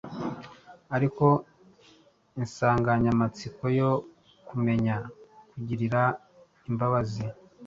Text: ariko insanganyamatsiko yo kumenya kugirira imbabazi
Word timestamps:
ariko 0.95 1.25
insanganyamatsiko 2.41 3.63
yo 3.79 3.91
kumenya 4.47 4.95
kugirira 5.51 6.01
imbabazi 6.69 7.23